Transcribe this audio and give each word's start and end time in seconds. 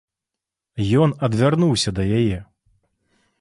Ён 1.05 1.13
адвярнуўся 1.27 1.89
да 2.01 2.07
яе. 2.21 2.39